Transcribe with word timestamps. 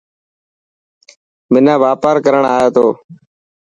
منا 1.51 1.73
واپار 1.83 2.15
ڪرڻ 2.25 2.43
آئي 2.55 2.67
ٿو. 2.75 2.87